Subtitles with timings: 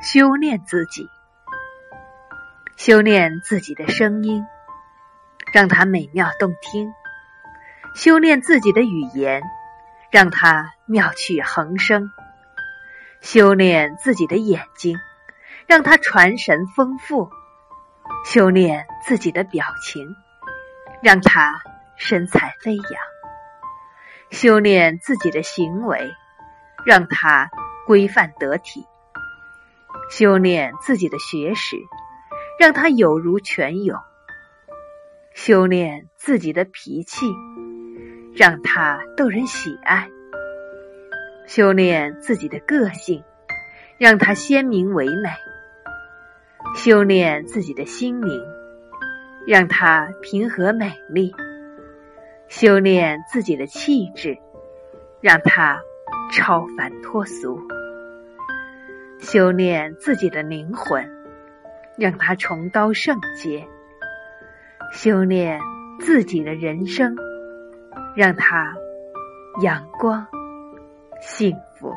[0.00, 1.10] 修炼自己，
[2.76, 4.46] 修炼自己的声音，
[5.52, 6.92] 让它美妙动听；
[7.96, 9.42] 修炼自己的语言，
[10.12, 12.12] 让它妙趣横生；
[13.20, 14.96] 修炼自己的眼睛，
[15.66, 17.28] 让它传神丰富；
[18.24, 20.14] 修炼自己的表情，
[21.02, 21.60] 让它
[21.96, 22.84] 神采飞扬；
[24.30, 26.14] 修炼自己的行为，
[26.86, 27.50] 让它
[27.84, 28.86] 规范得体。
[30.10, 31.76] 修炼自己的学识，
[32.58, 33.98] 让他有如泉涌；
[35.34, 37.26] 修炼自己的脾气，
[38.34, 40.08] 让他逗人喜爱；
[41.46, 43.22] 修炼自己的个性，
[43.98, 45.30] 让他鲜明唯美；
[46.74, 48.40] 修炼自己的心灵，
[49.46, 51.32] 让他平和美丽；
[52.48, 54.38] 修炼自己的气质，
[55.20, 55.80] 让他
[56.32, 57.60] 超凡脱俗。
[59.20, 61.10] 修炼自己的灵魂，
[61.96, 63.66] 让他重刀圣洁；
[64.92, 65.60] 修炼
[66.00, 67.16] 自己的人生，
[68.16, 68.74] 让他
[69.60, 70.26] 阳光
[71.20, 71.92] 幸福。